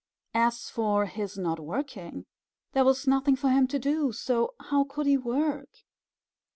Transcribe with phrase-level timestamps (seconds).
[0.33, 2.25] As for his not working
[2.71, 5.69] there was nothing for him to do, so how could he work?